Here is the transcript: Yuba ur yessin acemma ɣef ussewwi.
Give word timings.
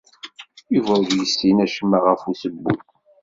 Yuba 0.73 0.93
ur 1.03 1.11
yessin 1.17 1.57
acemma 1.65 1.99
ɣef 1.99 2.21
ussewwi. 2.31 2.73